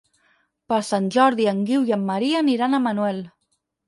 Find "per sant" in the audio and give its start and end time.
0.71-1.09